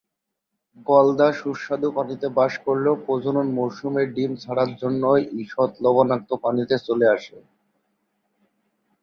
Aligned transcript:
গলদা 0.87 1.27
স্বাদু 1.57 1.89
পানিতে 1.97 2.27
বাস 2.37 2.53
করলেও 2.65 2.95
প্রজনন 3.05 3.47
মৌসুমে 3.57 4.03
ডিম 4.15 4.31
ছাড়ার 4.35 4.71
জন্য 4.81 5.03
ঈষৎ 5.41 5.71
লবণাক্ত 5.83 6.29
পানিতে 6.43 6.75
চলে 6.87 7.05
আসে। 7.15 7.37